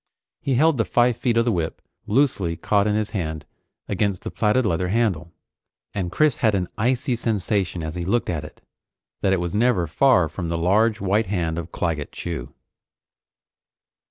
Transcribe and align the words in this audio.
He 0.39 0.55
held 0.55 0.77
the 0.79 0.83
five 0.85 1.15
feet 1.17 1.37
of 1.37 1.45
the 1.45 1.51
whip 1.51 1.79
loosely 2.07 2.55
caught 2.55 2.87
in 2.87 2.95
his 2.95 3.11
hand 3.11 3.45
against 3.87 4.23
the 4.23 4.31
plaited 4.31 4.65
leather 4.65 4.87
handle, 4.87 5.31
and 5.93 6.11
Chris 6.11 6.37
had 6.37 6.55
an 6.55 6.69
icy 6.75 7.15
sensation 7.15 7.83
as 7.83 7.93
he 7.93 8.03
looked 8.03 8.27
at 8.27 8.43
it 8.43 8.61
that 9.21 9.31
it 9.31 9.39
was 9.39 9.53
never 9.53 9.85
far 9.85 10.27
from 10.27 10.49
the 10.49 10.57
large 10.57 10.99
white 10.99 11.27
hand 11.27 11.59
of 11.59 11.71
Claggett 11.71 12.11
Chew. 12.13 12.51